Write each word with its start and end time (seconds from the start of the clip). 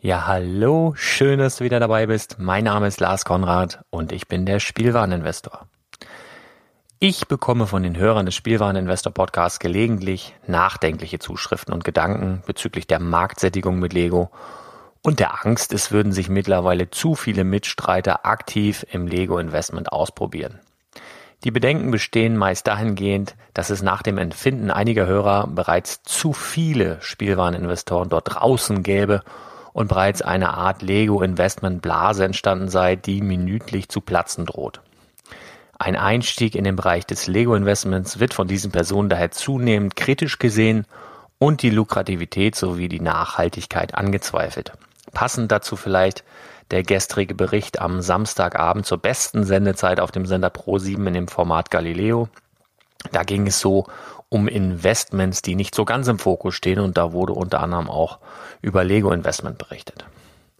Ja, 0.00 0.28
hallo, 0.28 0.94
schön, 0.94 1.40
dass 1.40 1.56
du 1.56 1.64
wieder 1.64 1.80
dabei 1.80 2.06
bist. 2.06 2.36
Mein 2.38 2.62
Name 2.62 2.86
ist 2.86 3.00
Lars 3.00 3.24
Konrad 3.24 3.80
und 3.90 4.12
ich 4.12 4.28
bin 4.28 4.46
der 4.46 4.60
Spielwareninvestor. 4.60 5.66
Ich 7.00 7.26
bekomme 7.26 7.66
von 7.66 7.82
den 7.82 7.96
Hörern 7.96 8.24
des 8.24 8.36
Spielwareninvestor 8.36 9.12
Podcasts 9.12 9.58
gelegentlich 9.58 10.36
nachdenkliche 10.46 11.18
Zuschriften 11.18 11.74
und 11.74 11.82
Gedanken 11.82 12.44
bezüglich 12.46 12.86
der 12.86 13.00
Marktsättigung 13.00 13.80
mit 13.80 13.92
Lego 13.92 14.30
und 15.02 15.18
der 15.18 15.44
Angst, 15.44 15.72
es 15.72 15.90
würden 15.90 16.12
sich 16.12 16.28
mittlerweile 16.28 16.92
zu 16.92 17.16
viele 17.16 17.42
Mitstreiter 17.42 18.24
aktiv 18.24 18.86
im 18.92 19.08
Lego-Investment 19.08 19.90
ausprobieren. 19.90 20.60
Die 21.42 21.50
Bedenken 21.50 21.90
bestehen 21.90 22.36
meist 22.36 22.68
dahingehend, 22.68 23.34
dass 23.52 23.68
es 23.68 23.82
nach 23.82 24.04
dem 24.04 24.16
Empfinden 24.16 24.70
einiger 24.70 25.06
Hörer 25.06 25.48
bereits 25.48 26.04
zu 26.04 26.32
viele 26.32 26.98
Spielwareninvestoren 27.00 28.08
dort 28.08 28.36
draußen 28.36 28.84
gäbe 28.84 29.24
und 29.78 29.86
bereits 29.86 30.22
eine 30.22 30.54
Art 30.54 30.82
Lego-Investment-Blase 30.82 32.24
entstanden 32.24 32.68
sei, 32.68 32.96
die 32.96 33.20
minütlich 33.20 33.88
zu 33.88 34.00
platzen 34.00 34.44
droht. 34.44 34.80
Ein 35.78 35.94
Einstieg 35.94 36.56
in 36.56 36.64
den 36.64 36.74
Bereich 36.74 37.06
des 37.06 37.28
Lego-Investments 37.28 38.18
wird 38.18 38.34
von 38.34 38.48
diesen 38.48 38.72
Personen 38.72 39.08
daher 39.08 39.30
zunehmend 39.30 39.94
kritisch 39.94 40.40
gesehen 40.40 40.84
und 41.38 41.62
die 41.62 41.70
Lukrativität 41.70 42.56
sowie 42.56 42.88
die 42.88 42.98
Nachhaltigkeit 42.98 43.94
angezweifelt. 43.94 44.72
Passend 45.12 45.52
dazu 45.52 45.76
vielleicht 45.76 46.24
der 46.72 46.82
gestrige 46.82 47.36
Bericht 47.36 47.80
am 47.80 48.00
Samstagabend 48.00 48.84
zur 48.84 48.98
besten 48.98 49.44
Sendezeit 49.44 50.00
auf 50.00 50.10
dem 50.10 50.26
Sender 50.26 50.48
Pro7 50.48 51.06
in 51.06 51.14
dem 51.14 51.28
Format 51.28 51.70
Galileo. 51.70 52.28
Da 53.12 53.22
ging 53.22 53.46
es 53.46 53.60
so 53.60 53.86
um 54.28 54.48
Investments, 54.48 55.42
die 55.42 55.54
nicht 55.54 55.74
so 55.74 55.84
ganz 55.84 56.08
im 56.08 56.18
Fokus 56.18 56.54
stehen 56.54 56.80
und 56.80 56.96
da 56.96 57.12
wurde 57.12 57.32
unter 57.32 57.60
anderem 57.60 57.88
auch 57.88 58.18
über 58.60 58.84
Lego 58.84 59.10
Investment 59.10 59.58
berichtet. 59.58 60.04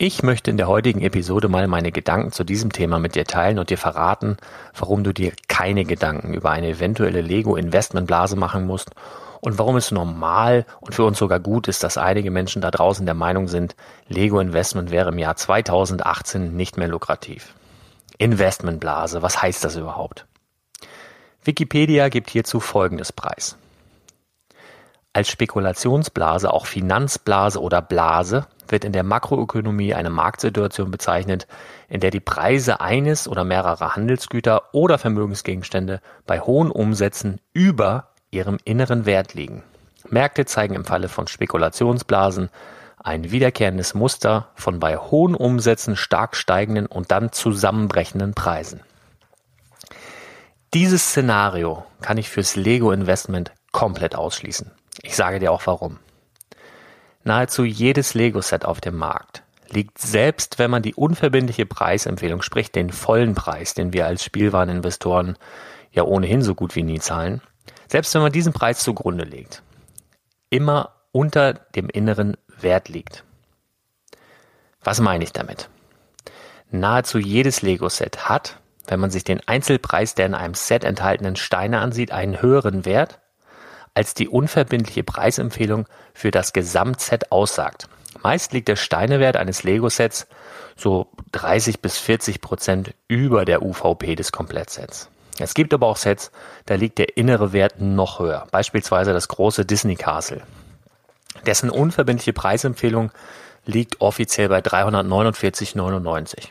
Ich 0.00 0.22
möchte 0.22 0.50
in 0.50 0.56
der 0.56 0.68
heutigen 0.68 1.02
Episode 1.02 1.48
mal 1.48 1.66
meine 1.66 1.90
Gedanken 1.90 2.30
zu 2.30 2.44
diesem 2.44 2.72
Thema 2.72 3.00
mit 3.00 3.16
dir 3.16 3.24
teilen 3.24 3.58
und 3.58 3.68
dir 3.68 3.78
verraten, 3.78 4.36
warum 4.76 5.02
du 5.02 5.12
dir 5.12 5.32
keine 5.48 5.84
Gedanken 5.84 6.34
über 6.34 6.50
eine 6.50 6.68
eventuelle 6.68 7.20
Lego 7.20 7.56
Investmentblase 7.56 8.36
machen 8.36 8.64
musst 8.64 8.92
und 9.40 9.58
warum 9.58 9.76
es 9.76 9.90
normal 9.90 10.66
und 10.80 10.94
für 10.94 11.04
uns 11.04 11.18
sogar 11.18 11.40
gut 11.40 11.66
ist, 11.66 11.82
dass 11.82 11.98
einige 11.98 12.30
Menschen 12.30 12.62
da 12.62 12.70
draußen 12.70 13.06
der 13.06 13.16
Meinung 13.16 13.48
sind, 13.48 13.74
Lego 14.06 14.38
Investment 14.38 14.90
wäre 14.90 15.10
im 15.10 15.18
Jahr 15.18 15.34
2018 15.34 16.54
nicht 16.54 16.76
mehr 16.76 16.88
lukrativ. 16.88 17.54
Investmentblase, 18.18 19.22
was 19.22 19.42
heißt 19.42 19.64
das 19.64 19.76
überhaupt? 19.76 20.26
Wikipedia 21.48 22.10
gibt 22.10 22.28
hierzu 22.28 22.60
folgendes 22.60 23.10
Preis. 23.10 23.56
Als 25.14 25.30
Spekulationsblase, 25.30 26.52
auch 26.52 26.66
Finanzblase 26.66 27.58
oder 27.62 27.80
Blase, 27.80 28.46
wird 28.68 28.84
in 28.84 28.92
der 28.92 29.02
Makroökonomie 29.02 29.94
eine 29.94 30.10
Marktsituation 30.10 30.90
bezeichnet, 30.90 31.46
in 31.88 32.00
der 32.00 32.10
die 32.10 32.20
Preise 32.20 32.82
eines 32.82 33.26
oder 33.26 33.44
mehrerer 33.44 33.96
Handelsgüter 33.96 34.74
oder 34.74 34.98
Vermögensgegenstände 34.98 36.02
bei 36.26 36.40
hohen 36.40 36.70
Umsätzen 36.70 37.40
über 37.54 38.08
ihrem 38.30 38.58
inneren 38.64 39.06
Wert 39.06 39.32
liegen. 39.32 39.62
Märkte 40.10 40.44
zeigen 40.44 40.74
im 40.74 40.84
Falle 40.84 41.08
von 41.08 41.28
Spekulationsblasen 41.28 42.50
ein 43.02 43.30
wiederkehrendes 43.30 43.94
Muster 43.94 44.48
von 44.54 44.80
bei 44.80 44.98
hohen 44.98 45.34
Umsätzen 45.34 45.96
stark 45.96 46.36
steigenden 46.36 46.84
und 46.84 47.10
dann 47.10 47.32
zusammenbrechenden 47.32 48.34
Preisen. 48.34 48.82
Dieses 50.74 51.08
Szenario 51.08 51.86
kann 52.02 52.18
ich 52.18 52.28
fürs 52.28 52.54
Lego 52.54 52.92
Investment 52.92 53.52
komplett 53.72 54.14
ausschließen. 54.14 54.70
Ich 55.02 55.16
sage 55.16 55.38
dir 55.38 55.50
auch 55.50 55.66
warum. 55.66 55.98
Nahezu 57.24 57.64
jedes 57.64 58.12
Lego-Set 58.12 58.66
auf 58.66 58.80
dem 58.82 58.96
Markt 58.96 59.42
liegt 59.70 59.98
selbst, 59.98 60.58
wenn 60.58 60.70
man 60.70 60.82
die 60.82 60.94
unverbindliche 60.94 61.64
Preisempfehlung, 61.64 62.42
sprich 62.42 62.70
den 62.70 62.90
vollen 62.90 63.34
Preis, 63.34 63.72
den 63.72 63.94
wir 63.94 64.06
als 64.06 64.22
Spielwareninvestoren 64.24 65.38
ja 65.90 66.02
ohnehin 66.02 66.42
so 66.42 66.54
gut 66.54 66.76
wie 66.76 66.82
nie 66.82 67.00
zahlen, 67.00 67.40
selbst 67.86 68.14
wenn 68.14 68.22
man 68.22 68.32
diesen 68.32 68.52
Preis 68.52 68.80
zugrunde 68.80 69.24
legt, 69.24 69.62
immer 70.50 70.94
unter 71.12 71.54
dem 71.54 71.88
inneren 71.88 72.36
Wert 72.60 72.90
liegt. 72.90 73.24
Was 74.82 75.00
meine 75.00 75.24
ich 75.24 75.32
damit? 75.32 75.70
Nahezu 76.70 77.18
jedes 77.18 77.62
Lego-Set 77.62 78.28
hat, 78.28 78.60
wenn 78.88 79.00
man 79.00 79.10
sich 79.10 79.24
den 79.24 79.46
Einzelpreis 79.46 80.14
der 80.14 80.26
in 80.26 80.34
einem 80.34 80.54
Set 80.54 80.84
enthaltenen 80.84 81.36
Steine 81.36 81.80
ansieht, 81.80 82.10
einen 82.10 82.42
höheren 82.42 82.84
Wert, 82.84 83.20
als 83.94 84.14
die 84.14 84.28
unverbindliche 84.28 85.04
Preisempfehlung 85.04 85.86
für 86.14 86.30
das 86.30 86.52
Gesamtset 86.52 87.30
aussagt. 87.32 87.88
Meist 88.22 88.52
liegt 88.52 88.68
der 88.68 88.76
Steinewert 88.76 89.36
eines 89.36 89.62
Lego-Sets 89.62 90.26
so 90.76 91.08
30 91.32 91.80
bis 91.80 91.98
40 91.98 92.40
Prozent 92.40 92.94
über 93.08 93.44
der 93.44 93.62
UVP 93.62 94.14
des 94.14 94.32
Komplettsets. 94.32 95.08
Es 95.38 95.54
gibt 95.54 95.72
aber 95.72 95.86
auch 95.86 95.96
Sets, 95.96 96.32
da 96.66 96.74
liegt 96.74 96.98
der 96.98 97.16
innere 97.16 97.52
Wert 97.52 97.80
noch 97.80 98.18
höher, 98.18 98.46
beispielsweise 98.50 99.12
das 99.12 99.28
große 99.28 99.64
Disney 99.64 99.94
Castle. 99.94 100.42
Dessen 101.46 101.70
unverbindliche 101.70 102.32
Preisempfehlung 102.32 103.12
liegt 103.64 104.00
offiziell 104.00 104.48
bei 104.48 104.58
349,99. 104.58 106.48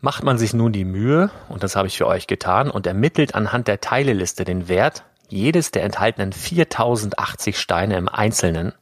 Macht 0.00 0.22
man 0.22 0.38
sich 0.38 0.54
nun 0.54 0.72
die 0.72 0.84
Mühe, 0.84 1.30
und 1.48 1.62
das 1.62 1.74
habe 1.74 1.88
ich 1.88 1.98
für 1.98 2.06
euch 2.06 2.26
getan, 2.26 2.70
und 2.70 2.86
ermittelt 2.86 3.34
anhand 3.34 3.66
der 3.66 3.80
Teileliste 3.80 4.44
den 4.44 4.68
Wert 4.68 5.04
jedes 5.28 5.70
der 5.70 5.84
enthaltenen 5.84 6.32
4080 6.32 7.58
Steine 7.58 7.96
im 7.96 8.08
Einzelnen, 8.08 8.72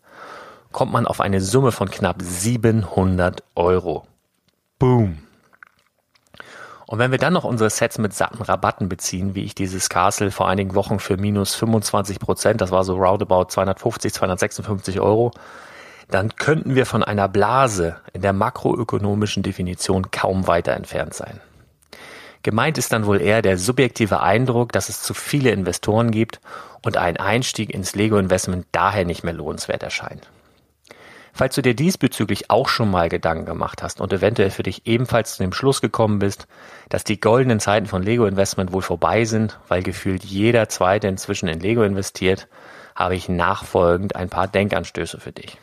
kommt 0.72 0.92
man 0.92 1.06
auf 1.06 1.20
eine 1.20 1.40
Summe 1.40 1.72
von 1.72 1.90
knapp 1.90 2.20
700 2.20 3.42
Euro. 3.54 4.06
Boom. 4.78 5.18
Und 6.86 7.00
wenn 7.00 7.10
wir 7.10 7.18
dann 7.18 7.32
noch 7.32 7.44
unsere 7.44 7.70
Sets 7.70 7.98
mit 7.98 8.14
satten 8.14 8.42
Rabatten 8.42 8.88
beziehen, 8.88 9.34
wie 9.34 9.42
ich 9.42 9.56
dieses 9.56 9.88
Castle 9.88 10.30
vor 10.30 10.48
einigen 10.48 10.74
Wochen 10.76 11.00
für 11.00 11.16
minus 11.16 11.54
25 11.56 12.20
Prozent, 12.20 12.60
das 12.60 12.70
war 12.70 12.84
so 12.84 12.94
roundabout 12.94 13.46
250, 13.46 14.12
256 14.12 15.00
Euro, 15.00 15.32
dann 16.08 16.36
könnten 16.36 16.74
wir 16.74 16.86
von 16.86 17.02
einer 17.02 17.28
Blase 17.28 17.96
in 18.12 18.22
der 18.22 18.32
makroökonomischen 18.32 19.42
Definition 19.42 20.10
kaum 20.10 20.46
weiter 20.46 20.72
entfernt 20.72 21.14
sein. 21.14 21.40
Gemeint 22.42 22.78
ist 22.78 22.92
dann 22.92 23.06
wohl 23.06 23.20
eher 23.20 23.42
der 23.42 23.58
subjektive 23.58 24.20
Eindruck, 24.20 24.70
dass 24.70 24.88
es 24.88 25.02
zu 25.02 25.14
viele 25.14 25.50
Investoren 25.50 26.12
gibt 26.12 26.40
und 26.84 26.96
ein 26.96 27.16
Einstieg 27.16 27.74
ins 27.74 27.96
Lego-Investment 27.96 28.66
daher 28.70 29.04
nicht 29.04 29.24
mehr 29.24 29.32
lohnenswert 29.32 29.82
erscheint. 29.82 30.30
Falls 31.32 31.54
du 31.54 31.60
dir 31.60 31.74
diesbezüglich 31.74 32.48
auch 32.48 32.68
schon 32.68 32.90
mal 32.90 33.08
Gedanken 33.08 33.44
gemacht 33.44 33.82
hast 33.82 34.00
und 34.00 34.12
eventuell 34.12 34.50
für 34.50 34.62
dich 34.62 34.86
ebenfalls 34.86 35.34
zu 35.36 35.42
dem 35.42 35.52
Schluss 35.52 35.82
gekommen 35.82 36.18
bist, 36.18 36.46
dass 36.88 37.04
die 37.04 37.20
goldenen 37.20 37.60
Zeiten 37.60 37.86
von 37.86 38.02
Lego 38.02 38.26
Investment 38.26 38.72
wohl 38.72 38.80
vorbei 38.80 39.24
sind, 39.24 39.58
weil 39.68 39.82
gefühlt 39.82 40.24
jeder 40.24 40.68
zweite 40.68 41.08
inzwischen 41.08 41.48
in 41.48 41.60
Lego 41.60 41.82
investiert, 41.82 42.48
habe 42.94 43.16
ich 43.16 43.28
nachfolgend 43.28 44.16
ein 44.16 44.30
paar 44.30 44.48
Denkanstöße 44.48 45.20
für 45.20 45.32
dich. 45.32 45.58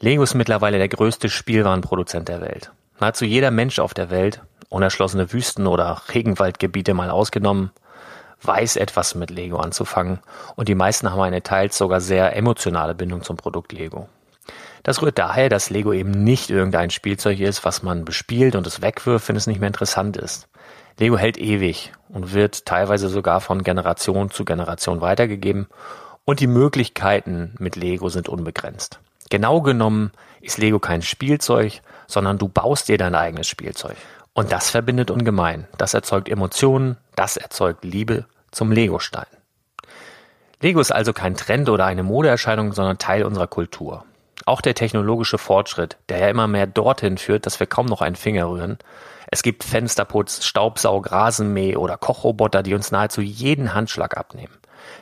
Lego 0.00 0.22
ist 0.22 0.34
mittlerweile 0.34 0.78
der 0.78 0.88
größte 0.88 1.28
Spielwarenproduzent 1.28 2.28
der 2.28 2.40
Welt. 2.40 2.70
Nahezu 3.00 3.24
jeder 3.24 3.50
Mensch 3.50 3.80
auf 3.80 3.94
der 3.94 4.10
Welt, 4.10 4.42
unerschlossene 4.68 5.32
Wüsten 5.32 5.66
oder 5.66 6.02
Regenwaldgebiete 6.14 6.94
mal 6.94 7.10
ausgenommen, 7.10 7.72
weiß 8.42 8.76
etwas 8.76 9.16
mit 9.16 9.30
Lego 9.30 9.56
anzufangen 9.56 10.20
und 10.54 10.68
die 10.68 10.76
meisten 10.76 11.10
haben 11.10 11.20
eine 11.20 11.42
teils 11.42 11.76
sogar 11.76 12.00
sehr 12.00 12.36
emotionale 12.36 12.94
Bindung 12.94 13.22
zum 13.24 13.36
Produkt 13.36 13.72
Lego. 13.72 14.08
Das 14.84 15.02
rührt 15.02 15.18
daher, 15.18 15.48
dass 15.48 15.70
Lego 15.70 15.92
eben 15.92 16.12
nicht 16.12 16.48
irgendein 16.48 16.90
Spielzeug 16.90 17.40
ist, 17.40 17.64
was 17.64 17.82
man 17.82 18.04
bespielt 18.04 18.54
und 18.54 18.68
es 18.68 18.80
wegwirft, 18.80 19.28
wenn 19.28 19.36
es 19.36 19.48
nicht 19.48 19.58
mehr 19.58 19.66
interessant 19.66 20.16
ist. 20.16 20.46
Lego 21.00 21.18
hält 21.18 21.38
ewig 21.38 21.92
und 22.08 22.32
wird 22.32 22.66
teilweise 22.66 23.08
sogar 23.08 23.40
von 23.40 23.64
Generation 23.64 24.30
zu 24.30 24.44
Generation 24.44 25.00
weitergegeben 25.00 25.66
und 26.24 26.38
die 26.38 26.46
Möglichkeiten 26.46 27.56
mit 27.58 27.74
Lego 27.74 28.08
sind 28.10 28.28
unbegrenzt. 28.28 29.00
Genau 29.28 29.60
genommen 29.60 30.12
ist 30.40 30.58
Lego 30.58 30.78
kein 30.78 31.02
Spielzeug, 31.02 31.80
sondern 32.06 32.38
du 32.38 32.48
baust 32.48 32.88
dir 32.88 32.98
dein 32.98 33.14
eigenes 33.14 33.46
Spielzeug. 33.46 33.96
Und 34.32 34.52
das 34.52 34.70
verbindet 34.70 35.10
ungemein. 35.10 35.66
Das 35.78 35.94
erzeugt 35.94 36.28
Emotionen, 36.28 36.96
das 37.16 37.36
erzeugt 37.36 37.84
Liebe 37.84 38.26
zum 38.50 38.70
Legostein. 38.70 39.26
Lego 40.60 40.80
ist 40.80 40.92
also 40.92 41.12
kein 41.12 41.36
Trend 41.36 41.68
oder 41.68 41.86
eine 41.86 42.02
Modeerscheinung, 42.02 42.72
sondern 42.72 42.98
Teil 42.98 43.24
unserer 43.24 43.46
Kultur. 43.46 44.04
Auch 44.46 44.60
der 44.60 44.74
technologische 44.74 45.38
Fortschritt, 45.38 45.98
der 46.08 46.18
ja 46.18 46.28
immer 46.28 46.46
mehr 46.46 46.66
dorthin 46.66 47.18
führt, 47.18 47.46
dass 47.46 47.60
wir 47.60 47.66
kaum 47.66 47.86
noch 47.86 48.00
einen 48.00 48.16
Finger 48.16 48.48
rühren. 48.48 48.78
Es 49.30 49.42
gibt 49.42 49.62
Fensterputz, 49.62 50.44
Staubsaug, 50.44 51.12
Rasenmäh 51.12 51.76
oder 51.76 51.96
Kochroboter, 51.96 52.62
die 52.62 52.74
uns 52.74 52.90
nahezu 52.90 53.20
jeden 53.20 53.74
Handschlag 53.74 54.16
abnehmen. 54.16 54.54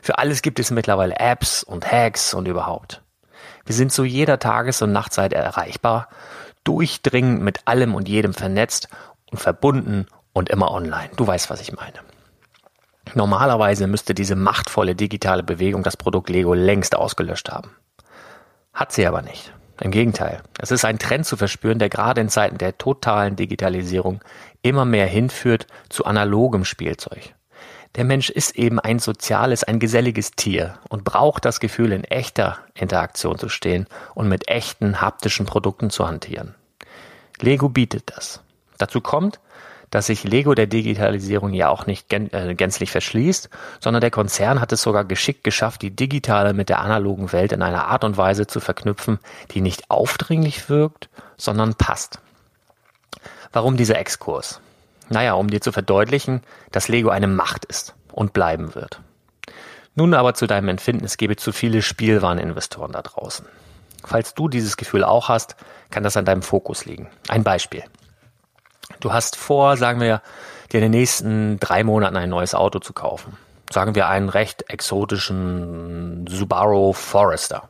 Für 0.02 0.18
alles 0.18 0.42
gibt 0.42 0.58
es 0.58 0.70
mittlerweile 0.70 1.18
Apps 1.18 1.62
und 1.62 1.90
Hacks 1.90 2.34
und 2.34 2.48
überhaupt. 2.48 3.02
Wir 3.66 3.74
sind 3.74 3.92
zu 3.92 4.04
jeder 4.04 4.38
Tages- 4.38 4.80
und 4.80 4.92
Nachtzeit 4.92 5.32
erreichbar, 5.32 6.08
durchdringend 6.64 7.42
mit 7.42 7.66
allem 7.66 7.94
und 7.94 8.08
jedem 8.08 8.32
vernetzt 8.32 8.88
und 9.30 9.38
verbunden 9.38 10.06
und 10.32 10.48
immer 10.48 10.70
online. 10.70 11.10
Du 11.16 11.26
weißt, 11.26 11.50
was 11.50 11.60
ich 11.60 11.72
meine. 11.72 11.98
Normalerweise 13.14 13.86
müsste 13.86 14.14
diese 14.14 14.36
machtvolle 14.36 14.94
digitale 14.94 15.42
Bewegung 15.42 15.82
das 15.82 15.96
Produkt 15.96 16.28
Lego 16.28 16.54
längst 16.54 16.96
ausgelöscht 16.96 17.50
haben. 17.50 17.70
Hat 18.72 18.92
sie 18.92 19.06
aber 19.06 19.22
nicht. 19.22 19.52
Im 19.80 19.90
Gegenteil, 19.90 20.42
es 20.58 20.70
ist 20.70 20.84
ein 20.84 20.98
Trend 20.98 21.26
zu 21.26 21.36
verspüren, 21.36 21.78
der 21.78 21.90
gerade 21.90 22.20
in 22.20 22.28
Zeiten 22.28 22.58
der 22.58 22.78
totalen 22.78 23.36
Digitalisierung 23.36 24.20
immer 24.62 24.84
mehr 24.84 25.06
hinführt 25.06 25.66
zu 25.90 26.04
analogem 26.04 26.64
Spielzeug. 26.64 27.35
Der 27.96 28.04
Mensch 28.04 28.28
ist 28.28 28.56
eben 28.56 28.78
ein 28.78 28.98
soziales, 28.98 29.64
ein 29.64 29.78
geselliges 29.78 30.32
Tier 30.32 30.78
und 30.90 31.04
braucht 31.04 31.46
das 31.46 31.60
Gefühl, 31.60 31.92
in 31.92 32.04
echter 32.04 32.58
Interaktion 32.74 33.38
zu 33.38 33.48
stehen 33.48 33.86
und 34.14 34.28
mit 34.28 34.48
echten 34.48 35.00
haptischen 35.00 35.46
Produkten 35.46 35.88
zu 35.88 36.06
hantieren. 36.06 36.54
Lego 37.40 37.70
bietet 37.70 38.12
das. 38.14 38.42
Dazu 38.76 39.00
kommt, 39.00 39.40
dass 39.90 40.06
sich 40.06 40.24
Lego 40.24 40.54
der 40.54 40.66
Digitalisierung 40.66 41.54
ja 41.54 41.70
auch 41.70 41.86
nicht 41.86 42.12
äh, 42.12 42.54
gänzlich 42.54 42.90
verschließt, 42.90 43.48
sondern 43.80 44.02
der 44.02 44.10
Konzern 44.10 44.60
hat 44.60 44.72
es 44.72 44.82
sogar 44.82 45.04
geschickt 45.04 45.42
geschafft, 45.42 45.80
die 45.80 45.94
digitale 45.94 46.52
mit 46.52 46.68
der 46.68 46.80
analogen 46.80 47.32
Welt 47.32 47.52
in 47.52 47.62
einer 47.62 47.86
Art 47.86 48.04
und 48.04 48.18
Weise 48.18 48.46
zu 48.46 48.60
verknüpfen, 48.60 49.20
die 49.52 49.62
nicht 49.62 49.90
aufdringlich 49.90 50.68
wirkt, 50.68 51.08
sondern 51.38 51.74
passt. 51.74 52.18
Warum 53.52 53.78
dieser 53.78 53.98
Exkurs? 53.98 54.60
Naja, 55.08 55.34
um 55.34 55.48
dir 55.48 55.60
zu 55.60 55.72
verdeutlichen, 55.72 56.42
dass 56.72 56.88
Lego 56.88 57.10
eine 57.10 57.28
Macht 57.28 57.64
ist 57.64 57.94
und 58.12 58.32
bleiben 58.32 58.74
wird. 58.74 59.00
Nun 59.94 60.14
aber 60.14 60.34
zu 60.34 60.46
deinem 60.46 60.68
Empfinden, 60.68 61.04
es 61.04 61.16
gebe 61.16 61.36
zu 61.36 61.52
viele 61.52 61.80
Spielwareninvestoren 61.80 62.92
da 62.92 63.02
draußen. 63.02 63.46
Falls 64.04 64.34
du 64.34 64.48
dieses 64.48 64.76
Gefühl 64.76 65.04
auch 65.04 65.28
hast, 65.28 65.56
kann 65.90 66.02
das 66.02 66.16
an 66.16 66.24
deinem 66.24 66.42
Fokus 66.42 66.84
liegen. 66.84 67.08
Ein 67.28 67.44
Beispiel. 67.44 67.84
Du 69.00 69.12
hast 69.12 69.36
vor, 69.36 69.76
sagen 69.76 70.00
wir, 70.00 70.22
dir 70.70 70.78
in 70.78 70.82
den 70.82 70.98
nächsten 70.98 71.58
drei 71.60 71.82
Monaten 71.82 72.16
ein 72.16 72.28
neues 72.28 72.54
Auto 72.54 72.78
zu 72.78 72.92
kaufen. 72.92 73.36
Sagen 73.70 73.94
wir 73.94 74.08
einen 74.08 74.28
recht 74.28 74.70
exotischen 74.70 76.26
Subaru 76.28 76.92
Forester. 76.92 77.68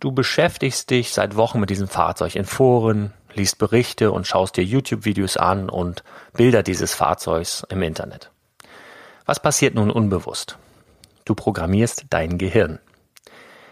Du 0.00 0.12
beschäftigst 0.12 0.90
dich 0.90 1.12
seit 1.12 1.36
Wochen 1.36 1.60
mit 1.60 1.70
diesem 1.70 1.88
Fahrzeug 1.88 2.36
in 2.36 2.44
Foren, 2.44 3.12
liest 3.34 3.58
Berichte 3.58 4.12
und 4.12 4.26
schaust 4.26 4.56
dir 4.56 4.64
YouTube-Videos 4.64 5.36
an 5.36 5.68
und 5.68 6.04
Bilder 6.32 6.62
dieses 6.62 6.94
Fahrzeugs 6.94 7.64
im 7.68 7.82
Internet. 7.82 8.30
Was 9.26 9.40
passiert 9.40 9.74
nun 9.74 9.90
unbewusst? 9.90 10.58
Du 11.24 11.34
programmierst 11.34 12.06
dein 12.10 12.38
Gehirn. 12.38 12.80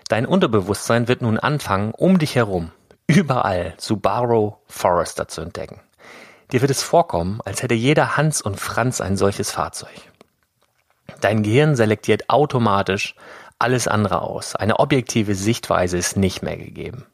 Dein 0.09 0.27
Unterbewusstsein 0.27 1.09
wird 1.09 1.23
nun 1.23 1.39
anfangen, 1.39 1.93
um 1.93 2.19
dich 2.19 2.37
herum, 2.37 2.73
überall 3.07 3.75
Subaru 3.79 4.57
Forester 4.67 5.29
zu 5.29 5.41
entdecken. 5.41 5.81
Dir 6.53 6.61
wird 6.63 6.71
es 6.71 6.83
vorkommen, 6.83 7.41
als 7.45 7.63
hätte 7.63 7.75
jeder 7.75 8.17
Hans 8.17 8.43
und 8.43 8.59
Franz 8.59 9.01
ein 9.01 9.17
solches 9.17 9.53
Fahrzeug. 9.53 10.11
Dein 11.21 11.43
Gehirn 11.43 11.77
selektiert 11.77 12.29
automatisch 12.29 13.15
alles 13.59 13.87
andere 13.87 14.23
aus. 14.23 14.57
Eine 14.57 14.81
objektive 14.81 15.35
Sichtweise 15.35 15.99
ist 15.99 16.17
nicht 16.17 16.43
mehr 16.43 16.57
gegeben. 16.57 17.07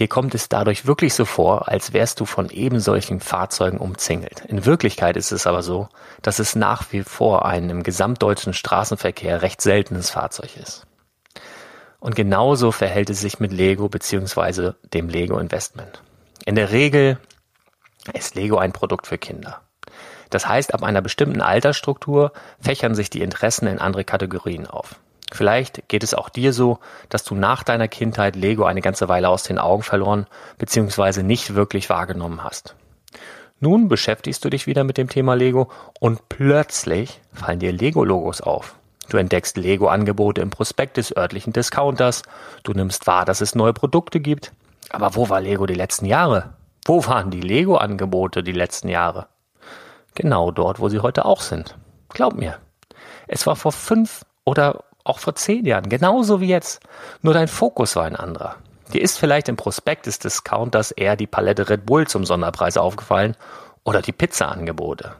Dir 0.00 0.08
kommt 0.08 0.34
es 0.34 0.48
dadurch 0.48 0.86
wirklich 0.86 1.12
so 1.12 1.26
vor, 1.26 1.68
als 1.68 1.92
wärst 1.92 2.20
du 2.20 2.24
von 2.24 2.48
eben 2.48 2.80
solchen 2.80 3.20
Fahrzeugen 3.20 3.76
umzingelt. 3.76 4.40
In 4.48 4.64
Wirklichkeit 4.64 5.14
ist 5.18 5.30
es 5.30 5.46
aber 5.46 5.62
so, 5.62 5.90
dass 6.22 6.38
es 6.38 6.56
nach 6.56 6.90
wie 6.90 7.02
vor 7.02 7.44
ein 7.44 7.68
im 7.68 7.82
gesamtdeutschen 7.82 8.54
Straßenverkehr 8.54 9.42
recht 9.42 9.60
seltenes 9.60 10.08
Fahrzeug 10.08 10.56
ist. 10.56 10.86
Und 11.98 12.16
genauso 12.16 12.72
verhält 12.72 13.10
es 13.10 13.20
sich 13.20 13.40
mit 13.40 13.52
Lego 13.52 13.90
bzw. 13.90 14.72
dem 14.94 15.10
Lego 15.10 15.38
Investment. 15.38 16.02
In 16.46 16.54
der 16.54 16.72
Regel 16.72 17.18
ist 18.14 18.34
Lego 18.34 18.56
ein 18.56 18.72
Produkt 18.72 19.06
für 19.06 19.18
Kinder. 19.18 19.60
Das 20.30 20.48
heißt, 20.48 20.72
ab 20.72 20.82
einer 20.82 21.02
bestimmten 21.02 21.42
Altersstruktur 21.42 22.32
fächern 22.58 22.94
sich 22.94 23.10
die 23.10 23.20
Interessen 23.20 23.66
in 23.66 23.78
andere 23.78 24.04
Kategorien 24.04 24.66
auf. 24.66 24.94
Vielleicht 25.30 25.88
geht 25.88 26.02
es 26.02 26.14
auch 26.14 26.28
dir 26.28 26.52
so, 26.52 26.78
dass 27.08 27.24
du 27.24 27.34
nach 27.34 27.62
deiner 27.62 27.88
Kindheit 27.88 28.36
Lego 28.36 28.64
eine 28.64 28.80
ganze 28.80 29.08
Weile 29.08 29.28
aus 29.28 29.44
den 29.44 29.58
Augen 29.58 29.82
verloren 29.82 30.26
bzw. 30.58 31.22
nicht 31.22 31.54
wirklich 31.54 31.88
wahrgenommen 31.88 32.42
hast. 32.42 32.74
Nun 33.60 33.88
beschäftigst 33.88 34.44
du 34.44 34.50
dich 34.50 34.66
wieder 34.66 34.84
mit 34.84 34.96
dem 34.96 35.08
Thema 35.08 35.34
Lego 35.34 35.70
und 36.00 36.28
plötzlich 36.28 37.20
fallen 37.32 37.58
dir 37.58 37.72
Lego-Logos 37.72 38.40
auf. 38.40 38.74
Du 39.10 39.18
entdeckst 39.18 39.56
Lego-Angebote 39.56 40.40
im 40.40 40.50
Prospekt 40.50 40.96
des 40.96 41.14
örtlichen 41.16 41.52
Discounters, 41.52 42.22
du 42.62 42.72
nimmst 42.72 43.06
wahr, 43.06 43.24
dass 43.24 43.40
es 43.40 43.54
neue 43.54 43.72
Produkte 43.72 44.20
gibt. 44.20 44.52
Aber 44.88 45.14
wo 45.14 45.28
war 45.28 45.40
Lego 45.40 45.66
die 45.66 45.74
letzten 45.74 46.06
Jahre? 46.06 46.54
Wo 46.84 47.04
waren 47.06 47.30
die 47.30 47.40
Lego-Angebote 47.40 48.42
die 48.42 48.52
letzten 48.52 48.88
Jahre? 48.88 49.26
Genau 50.14 50.50
dort, 50.50 50.80
wo 50.80 50.88
sie 50.88 51.00
heute 51.00 51.24
auch 51.24 51.40
sind. 51.40 51.76
Glaub 52.08 52.34
mir. 52.34 52.58
Es 53.28 53.46
war 53.46 53.56
vor 53.56 53.72
fünf 53.72 54.24
oder 54.44 54.84
auch 55.04 55.18
vor 55.18 55.34
zehn 55.34 55.64
Jahren, 55.66 55.88
genauso 55.88 56.40
wie 56.40 56.48
jetzt. 56.48 56.80
Nur 57.22 57.34
dein 57.34 57.48
Fokus 57.48 57.96
war 57.96 58.04
ein 58.04 58.16
anderer. 58.16 58.56
Dir 58.92 59.02
ist 59.02 59.18
vielleicht 59.18 59.48
im 59.48 59.56
Prospekt 59.56 60.06
des 60.06 60.18
Discounters 60.18 60.90
eher 60.90 61.16
die 61.16 61.26
Palette 61.26 61.68
Red 61.68 61.86
Bull 61.86 62.06
zum 62.06 62.24
Sonderpreis 62.24 62.76
aufgefallen 62.76 63.36
oder 63.84 64.02
die 64.02 64.12
Pizza-Angebote. 64.12 65.14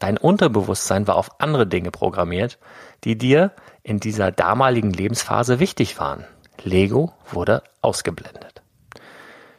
Dein 0.00 0.18
Unterbewusstsein 0.18 1.06
war 1.06 1.14
auf 1.14 1.40
andere 1.40 1.66
Dinge 1.66 1.92
programmiert, 1.92 2.58
die 3.04 3.16
dir 3.16 3.52
in 3.84 4.00
dieser 4.00 4.32
damaligen 4.32 4.92
Lebensphase 4.92 5.60
wichtig 5.60 6.00
waren. 6.00 6.24
Lego 6.64 7.12
wurde 7.30 7.62
ausgeblendet. 7.80 8.62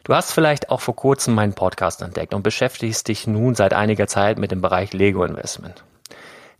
Du 0.04 0.14
hast 0.14 0.32
vielleicht 0.32 0.68
auch 0.68 0.82
vor 0.82 0.96
kurzem 0.96 1.34
meinen 1.34 1.54
Podcast 1.54 2.02
entdeckt 2.02 2.34
und 2.34 2.42
beschäftigst 2.42 3.08
dich 3.08 3.26
nun 3.26 3.54
seit 3.54 3.72
einiger 3.72 4.06
Zeit 4.06 4.38
mit 4.38 4.50
dem 4.50 4.60
Bereich 4.60 4.92
Lego 4.92 5.24
Investment. 5.24 5.82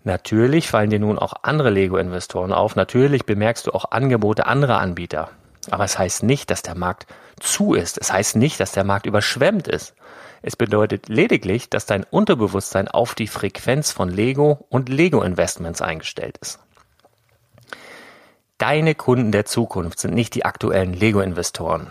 Natürlich 0.04 0.68
fallen 0.68 0.90
dir 0.90 1.00
nun 1.00 1.18
auch 1.18 1.32
andere 1.42 1.70
Lego-Investoren 1.70 2.52
auf. 2.52 2.76
Natürlich 2.76 3.24
bemerkst 3.24 3.66
du 3.66 3.72
auch 3.72 3.90
Angebote 3.90 4.46
anderer 4.46 4.78
Anbieter. 4.78 5.30
Aber 5.70 5.84
es 5.84 5.98
heißt 5.98 6.22
nicht, 6.22 6.50
dass 6.50 6.60
der 6.60 6.74
Markt 6.76 7.06
zu 7.40 7.72
ist. 7.72 7.96
Es 7.98 8.12
heißt 8.12 8.36
nicht, 8.36 8.60
dass 8.60 8.72
der 8.72 8.84
Markt 8.84 9.06
überschwemmt 9.06 9.66
ist. 9.66 9.94
Es 10.42 10.56
bedeutet 10.56 11.08
lediglich, 11.08 11.70
dass 11.70 11.86
dein 11.86 12.04
Unterbewusstsein 12.04 12.86
auf 12.86 13.14
die 13.14 13.28
Frequenz 13.28 13.92
von 13.92 14.10
Lego 14.10 14.66
und 14.68 14.90
Lego-Investments 14.90 15.80
eingestellt 15.80 16.36
ist. 16.36 16.58
Deine 18.58 18.94
Kunden 18.94 19.32
der 19.32 19.46
Zukunft 19.46 19.98
sind 19.98 20.14
nicht 20.14 20.34
die 20.34 20.44
aktuellen 20.44 20.92
Lego-Investoren. 20.92 21.90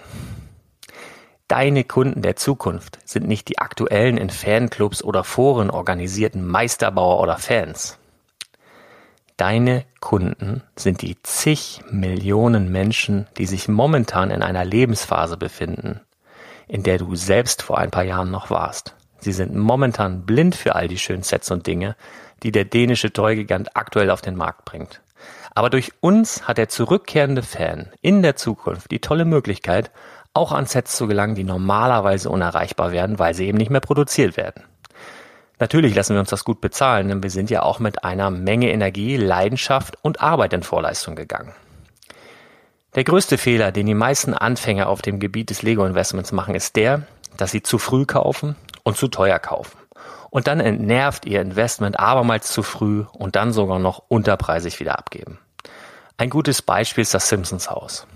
Deine 1.48 1.84
Kunden 1.84 2.22
der 2.22 2.36
Zukunft 2.36 3.00
sind 3.06 3.28
nicht 3.28 3.48
die 3.50 3.58
aktuellen 3.58 4.18
in 4.18 4.30
Fanclubs 4.30 5.04
oder 5.04 5.24
Foren 5.24 5.72
organisierten 5.72 6.46
Meisterbauer 6.48 7.20
oder 7.20 7.40
Fans. 7.40 7.98
Deine 9.38 9.86
Kunden 10.00 10.62
sind 10.76 11.02
die 11.02 11.18
zig 11.24 11.82
Millionen 11.90 12.72
Menschen, 12.72 13.28
die 13.38 13.48
sich 13.48 13.68
momentan 13.68 14.30
in 14.30 14.44
einer 14.44 14.64
Lebensphase 14.64 15.38
befinden, 15.38 16.02
in 16.68 16.84
der 16.84 17.00
du 17.00 17.16
selbst 17.16 17.64
vor 17.64 17.80
ein 17.80 17.90
paar 17.90 18.04
Jahren 18.04 18.30
noch 18.30 18.52
warst. 18.52 18.96
Sie 19.18 19.32
sind 19.32 19.56
momentan 19.56 20.26
blind 20.26 20.56
für 20.56 20.76
all 20.76 20.88
die 20.88 21.00
schönen 21.00 21.24
Sets 21.24 21.50
und 21.50 21.66
Dinge, 21.66 21.96
die 22.44 22.52
der 22.52 22.66
dänische 22.66 23.12
Toy-Gigant 23.12 23.76
aktuell 23.76 24.12
auf 24.12 24.22
den 24.22 24.36
Markt 24.36 24.66
bringt. 24.66 25.02
Aber 25.56 25.70
durch 25.70 25.94
uns 26.00 26.48
hat 26.48 26.58
der 26.58 26.70
zurückkehrende 26.70 27.42
Fan 27.42 27.90
in 28.02 28.22
der 28.22 28.36
Zukunft 28.36 28.92
die 28.92 29.00
tolle 29.00 29.26
Möglichkeit, 29.26 29.92
auch 30.34 30.52
an 30.52 30.66
Sets 30.66 30.96
zu 30.96 31.08
gelangen, 31.08 31.36
die 31.36 31.44
normalerweise 31.44 32.30
unerreichbar 32.30 32.92
werden, 32.92 33.18
weil 33.18 33.34
sie 33.34 33.48
eben 33.48 33.58
nicht 33.58 33.72
mehr 33.72 33.82
produziert 33.82 34.38
werden. 34.38 34.64
Natürlich 35.60 35.94
lassen 35.94 36.16
wir 36.16 36.20
uns 36.20 36.30
das 36.30 36.44
gut 36.44 36.62
bezahlen, 36.62 37.08
denn 37.08 37.24
wir 37.24 37.30
sind 37.30 37.50
ja 37.50 37.64
auch 37.64 37.80
mit 37.80 38.04
einer 38.04 38.32
Menge 38.32 38.72
Energie, 38.72 39.18
Leidenschaft 39.18 39.98
und 40.02 40.22
Arbeit 40.22 40.54
in 40.54 40.64
Vorleistung 40.64 41.16
gegangen. 41.16 41.54
Der 42.96 43.04
größte 43.04 43.38
Fehler, 43.38 43.72
den 43.72 43.86
die 43.86 43.94
meisten 43.94 44.34
Anfänger 44.34 44.88
auf 44.88 45.02
dem 45.02 45.20
Gebiet 45.20 45.50
des 45.50 45.62
Lego-Investments 45.62 46.32
machen, 46.32 46.56
ist 46.56 46.76
der, 46.76 47.04
dass 47.38 47.52
sie 47.52 47.64
zu 47.64 47.78
früh 47.78 48.06
kaufen 48.06 48.56
und 48.84 48.98
zu 48.98 49.08
teuer 49.08 49.40
kaufen. 49.40 49.78
Und 50.30 50.48
dann 50.48 50.60
entnervt 50.60 51.26
ihr 51.26 51.42
Investment 51.42 52.00
abermals 52.00 52.52
zu 52.52 52.64
früh 52.64 53.06
und 53.14 53.36
dann 53.36 53.54
sogar 53.54 53.80
noch 53.80 54.04
unterpreisig 54.08 54.80
wieder 54.80 54.98
abgeben. 54.98 55.40
Ein 56.18 56.30
gutes 56.30 56.62
Beispiel 56.62 57.04
ist 57.04 57.14
das 57.14 57.30
Simpsons 57.30 57.70
Haus. 57.70 58.08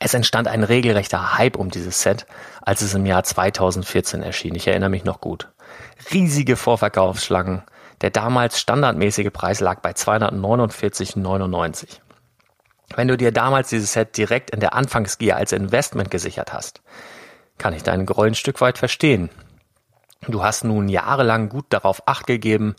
Es 0.00 0.14
entstand 0.14 0.48
ein 0.48 0.64
regelrechter 0.64 1.36
Hype 1.36 1.56
um 1.56 1.70
dieses 1.70 2.02
Set, 2.02 2.26
als 2.62 2.82
es 2.82 2.94
im 2.94 3.06
Jahr 3.06 3.24
2014 3.24 4.22
erschien. 4.22 4.54
Ich 4.54 4.66
erinnere 4.68 4.90
mich 4.90 5.04
noch 5.04 5.20
gut 5.20 5.48
riesige 6.12 6.56
Vorverkaufsschlangen. 6.56 7.62
Der 8.00 8.10
damals 8.10 8.60
standardmäßige 8.60 9.30
Preis 9.32 9.60
lag 9.60 9.80
bei 9.80 9.90
249,99. 9.90 11.98
Wenn 12.94 13.08
du 13.08 13.16
dir 13.16 13.32
damals 13.32 13.68
dieses 13.68 13.92
Set 13.92 14.16
direkt 14.16 14.50
in 14.50 14.60
der 14.60 14.74
Anfangsgier 14.74 15.36
als 15.36 15.52
Investment 15.52 16.10
gesichert 16.10 16.52
hast, 16.52 16.80
kann 17.58 17.74
ich 17.74 17.82
deinen 17.82 18.06
Groll 18.06 18.28
ein 18.28 18.34
Stück 18.34 18.60
weit 18.60 18.78
verstehen. 18.78 19.30
Du 20.26 20.42
hast 20.42 20.64
nun 20.64 20.88
jahrelang 20.88 21.48
gut 21.48 21.66
darauf 21.70 22.02
acht 22.06 22.26
gegeben, 22.26 22.76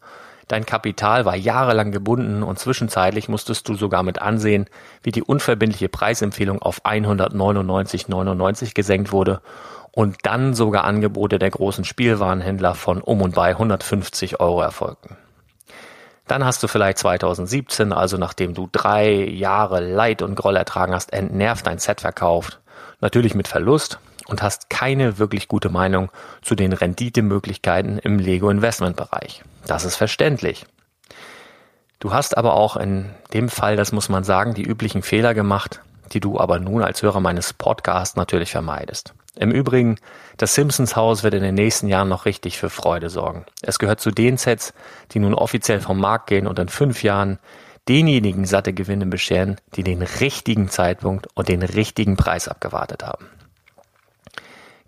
dein 0.49 0.65
Kapital 0.65 1.23
war 1.23 1.37
jahrelang 1.37 1.93
gebunden 1.93 2.43
und 2.43 2.59
zwischenzeitlich 2.59 3.29
musstest 3.29 3.69
du 3.69 3.75
sogar 3.75 4.03
mit 4.03 4.21
ansehen, 4.21 4.65
wie 5.01 5.11
die 5.11 5.23
unverbindliche 5.23 5.87
Preisempfehlung 5.87 6.61
auf 6.61 6.83
199,99 6.83 8.73
gesenkt 8.73 9.13
wurde 9.13 9.41
und 9.91 10.17
dann 10.23 10.53
sogar 10.53 10.83
Angebote 10.83 11.39
der 11.39 11.51
großen 11.51 11.85
Spielwarenhändler 11.85 12.75
von 12.75 13.01
um 13.01 13.21
und 13.21 13.35
bei 13.35 13.51
150 13.51 14.41
Euro 14.41 14.61
erfolgten. 14.61 15.15
Dann 16.27 16.43
hast 16.45 16.61
du 16.61 16.67
vielleicht 16.67 16.97
2017, 16.99 17.93
also 17.93 18.17
nachdem 18.17 18.53
du 18.53 18.67
drei 18.71 19.11
Jahre 19.11 19.79
Leid 19.79 20.21
und 20.21 20.35
Groll 20.35 20.57
ertragen 20.57 20.93
hast, 20.93 21.13
entnervt 21.13 21.65
dein 21.65 21.79
Set 21.79 22.01
verkauft. 22.01 22.59
Natürlich 23.01 23.33
mit 23.33 23.47
Verlust 23.47 23.99
und 24.29 24.41
hast 24.41 24.69
keine 24.69 25.17
wirklich 25.17 25.47
gute 25.47 25.69
Meinung 25.69 26.11
zu 26.41 26.55
den 26.55 26.73
Renditemöglichkeiten 26.73 27.99
im 27.99 28.19
Lego 28.19 28.49
Investment 28.49 28.95
Bereich. 28.95 29.43
Das 29.65 29.85
ist 29.85 29.95
verständlich. 29.95 30.65
Du 31.99 32.13
hast 32.13 32.37
aber 32.37 32.53
auch 32.53 32.77
in 32.77 33.09
dem 33.33 33.49
Fall, 33.49 33.75
das 33.75 33.91
muss 33.91 34.07
man 34.07 34.23
sagen, 34.23 34.53
die 34.53 34.63
üblichen 34.63 35.01
Fehler 35.01 35.33
gemacht, 35.33 35.81
die 36.13 36.21
du 36.21 36.39
aber 36.39 36.59
nun 36.59 36.81
als 36.81 37.01
Hörer 37.01 37.19
meines 37.19 37.53
Podcasts 37.53 38.15
natürlich 38.15 38.51
vermeidest. 38.51 39.13
Im 39.35 39.51
Übrigen, 39.51 39.97
das 40.37 40.53
Simpsons 40.53 40.95
Haus 40.95 41.23
wird 41.23 41.33
in 41.33 41.43
den 41.43 41.55
nächsten 41.55 41.87
Jahren 41.87 42.09
noch 42.09 42.25
richtig 42.25 42.57
für 42.57 42.69
Freude 42.69 43.09
sorgen. 43.09 43.45
Es 43.61 43.79
gehört 43.79 43.99
zu 43.99 44.11
den 44.11 44.37
Sets, 44.37 44.73
die 45.11 45.19
nun 45.19 45.33
offiziell 45.33 45.81
vom 45.81 45.99
Markt 45.99 46.27
gehen 46.27 46.47
und 46.47 46.57
in 46.59 46.69
fünf 46.69 47.03
Jahren 47.03 47.39
denjenigen 47.87 48.45
satte 48.45 48.73
Gewinne 48.73 49.05
bescheren, 49.05 49.57
die 49.75 49.83
den 49.83 50.01
richtigen 50.01 50.69
Zeitpunkt 50.69 51.27
und 51.35 51.49
den 51.49 51.63
richtigen 51.63 52.17
Preis 52.17 52.47
abgewartet 52.47 53.03
haben. 53.03 53.27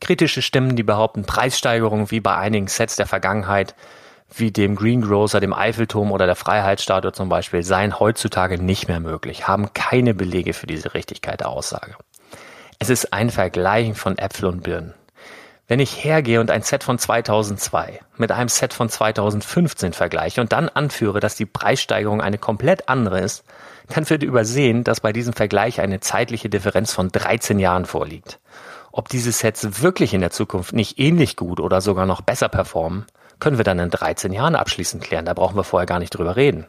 Kritische 0.02 0.42
Stimmen, 0.42 0.76
die 0.76 0.84
behaupten, 0.84 1.24
Preissteigerungen 1.24 2.12
wie 2.12 2.20
bei 2.20 2.36
einigen 2.36 2.68
Sets 2.68 2.98
der 2.98 3.06
Vergangenheit, 3.06 3.76
wie 4.36 4.52
dem 4.52 4.76
Greengrocer, 4.76 5.40
dem 5.40 5.54
Eiffelturm 5.54 6.12
oder 6.12 6.26
der 6.26 6.36
Freiheitsstatue 6.36 7.12
zum 7.12 7.30
Beispiel, 7.30 7.64
seien 7.64 8.00
heutzutage 8.00 8.62
nicht 8.62 8.88
mehr 8.88 9.00
möglich, 9.00 9.48
haben 9.48 9.74
keine 9.74 10.14
Belege 10.14 10.54
für 10.54 10.68
diese 10.68 10.94
Richtigkeit 10.94 11.42
der 11.42 11.50
Aussage. 11.50 11.96
Es 12.80 12.90
ist 12.90 13.14
ein 13.14 13.30
Vergleichen 13.30 13.96
von 13.96 14.18
Äpfel 14.18 14.48
und 14.48 14.64
Birnen. 14.64 14.96
Wenn 15.68 15.80
ich 15.80 16.04
hergehe 16.04 16.42
und 16.42 16.52
ein 16.52 16.64
Set 16.64 16.84
von 16.84 16.98
2002 16.98 18.00
mit 18.18 18.32
einem 18.32 18.50
Set 18.50 18.74
von 18.74 18.90
2015 18.90 19.94
vergleiche 19.94 20.42
und 20.42 20.52
dann 20.52 20.68
anführe, 20.68 21.20
dass 21.20 21.36
die 21.36 21.46
Preissteigerung 21.46 22.20
eine 22.22 22.38
komplett 22.38 22.90
andere 22.90 23.22
ist, 23.22 23.46
dann 23.88 24.10
wird 24.10 24.24
übersehen, 24.24 24.84
dass 24.84 25.00
bei 25.00 25.14
diesem 25.14 25.34
Vergleich 25.34 25.80
eine 25.80 26.00
zeitliche 26.00 26.50
Differenz 26.50 26.92
von 26.92 27.10
13 27.10 27.60
Jahren 27.60 27.86
vorliegt. 27.86 28.40
Ob 28.92 29.10
diese 29.10 29.32
Sets 29.32 29.82
wirklich 29.82 30.14
in 30.14 30.22
der 30.22 30.32
Zukunft 30.32 30.74
nicht 30.74 31.00
ähnlich 31.00 31.36
gut 31.36 31.60
oder 31.60 31.82
sogar 31.82 32.06
noch 32.06 32.22
besser 32.22 32.50
performen, 32.50 33.06
können 33.40 33.58
wir 33.58 33.64
dann 33.64 33.80
in 33.80 33.90
13 33.90 34.34
Jahren 34.34 34.56
abschließend 34.56 35.04
klären. 35.04 35.26
Da 35.26 35.34
brauchen 35.34 35.56
wir 35.56 35.64
vorher 35.64 35.86
gar 35.86 36.00
nicht 36.00 36.12
drüber 36.12 36.36
reden. 36.36 36.68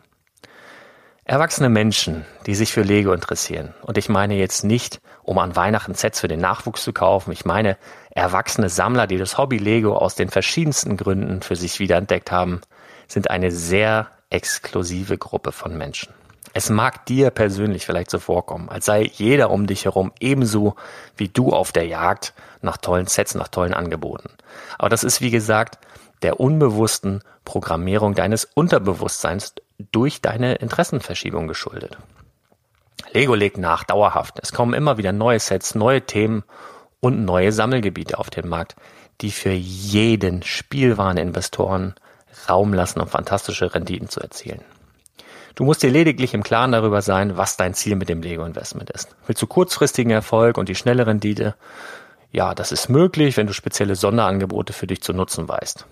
Erwachsene 1.24 1.68
Menschen, 1.68 2.24
die 2.46 2.54
sich 2.56 2.72
für 2.72 2.82
Lego 2.82 3.12
interessieren, 3.12 3.74
und 3.82 3.96
ich 3.96 4.08
meine 4.08 4.34
jetzt 4.34 4.64
nicht, 4.64 5.00
um 5.22 5.38
an 5.38 5.54
Weihnachten 5.54 5.94
Sets 5.94 6.18
für 6.18 6.26
den 6.26 6.40
Nachwuchs 6.40 6.82
zu 6.82 6.92
kaufen, 6.92 7.30
ich 7.30 7.44
meine 7.44 7.76
erwachsene 8.10 8.68
Sammler, 8.68 9.06
die 9.06 9.18
das 9.18 9.38
Hobby 9.38 9.58
Lego 9.58 9.96
aus 9.96 10.16
den 10.16 10.30
verschiedensten 10.30 10.96
Gründen 10.96 11.40
für 11.42 11.54
sich 11.54 11.78
wiederentdeckt 11.78 12.32
haben, 12.32 12.60
sind 13.06 13.30
eine 13.30 13.52
sehr 13.52 14.08
exklusive 14.30 15.16
Gruppe 15.16 15.52
von 15.52 15.78
Menschen. 15.78 16.12
Es 16.54 16.68
mag 16.68 17.06
dir 17.06 17.30
persönlich 17.30 17.86
vielleicht 17.86 18.10
so 18.10 18.18
vorkommen, 18.18 18.68
als 18.68 18.84
sei 18.84 19.02
jeder 19.02 19.50
um 19.50 19.66
dich 19.66 19.86
herum 19.86 20.12
ebenso 20.20 20.74
wie 21.16 21.28
du 21.28 21.50
auf 21.52 21.72
der 21.72 21.86
Jagd 21.86 22.34
nach 22.60 22.76
tollen 22.76 23.06
Sets, 23.06 23.34
nach 23.34 23.48
tollen 23.48 23.74
Angeboten. 23.74 24.30
Aber 24.78 24.88
das 24.88 25.04
ist, 25.04 25.20
wie 25.20 25.30
gesagt, 25.30 25.78
der 26.22 26.40
unbewussten 26.40 27.22
Programmierung 27.44 28.14
deines 28.14 28.44
Unterbewusstseins 28.44 29.54
durch 29.90 30.20
deine 30.20 30.54
Interessenverschiebung 30.56 31.48
geschuldet. 31.48 31.98
Lego 33.12 33.34
legt 33.34 33.58
nach, 33.58 33.84
dauerhaft. 33.84 34.38
Es 34.40 34.52
kommen 34.52 34.74
immer 34.74 34.96
wieder 34.96 35.12
neue 35.12 35.40
Sets, 35.40 35.74
neue 35.74 36.02
Themen 36.02 36.44
und 37.00 37.24
neue 37.24 37.52
Sammelgebiete 37.52 38.18
auf 38.18 38.30
den 38.30 38.48
Markt, 38.48 38.76
die 39.20 39.30
für 39.30 39.50
jeden 39.52 40.42
Spielwareninvestoren 40.42 41.94
Raum 42.48 42.72
lassen, 42.72 43.00
um 43.00 43.08
fantastische 43.08 43.74
Renditen 43.74 44.08
zu 44.08 44.20
erzielen. 44.20 44.62
Du 45.54 45.64
musst 45.64 45.82
dir 45.82 45.90
lediglich 45.90 46.34
im 46.34 46.42
Klaren 46.42 46.72
darüber 46.72 47.02
sein, 47.02 47.36
was 47.36 47.56
dein 47.56 47.74
Ziel 47.74 47.96
mit 47.96 48.08
dem 48.08 48.22
Lego-Investment 48.22 48.90
ist. 48.90 49.14
Willst 49.26 49.42
du 49.42 49.46
kurzfristigen 49.46 50.10
Erfolg 50.10 50.56
und 50.56 50.68
die 50.68 50.74
schnelle 50.74 51.06
Rendite? 51.06 51.54
Ja, 52.30 52.54
das 52.54 52.72
ist 52.72 52.88
möglich, 52.88 53.36
wenn 53.36 53.46
du 53.46 53.52
spezielle 53.52 53.94
Sonderangebote 53.94 54.72
für 54.72 54.86
dich 54.86 55.02
zu 55.02 55.12
nutzen 55.12 55.48
weißt. 55.48 55.84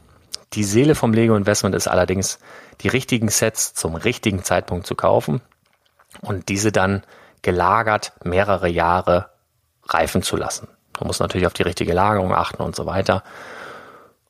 Die 0.54 0.64
Seele 0.64 0.94
vom 0.94 1.12
Lego-Investment 1.12 1.74
ist 1.74 1.88
allerdings, 1.88 2.38
die 2.80 2.88
richtigen 2.88 3.28
Sets 3.28 3.74
zum 3.74 3.94
richtigen 3.94 4.42
Zeitpunkt 4.42 4.86
zu 4.86 4.94
kaufen 4.94 5.42
und 6.22 6.48
diese 6.48 6.72
dann 6.72 7.02
gelagert 7.42 8.12
mehrere 8.24 8.68
Jahre 8.68 9.30
reifen 9.86 10.22
zu 10.22 10.36
lassen. 10.36 10.68
Man 10.98 11.06
muss 11.06 11.20
natürlich 11.20 11.46
auf 11.46 11.52
die 11.52 11.62
richtige 11.62 11.92
Lagerung 11.92 12.34
achten 12.34 12.62
und 12.62 12.74
so 12.74 12.86
weiter, 12.86 13.22